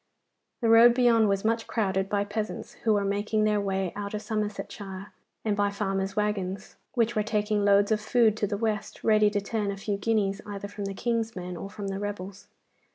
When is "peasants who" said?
2.23-2.93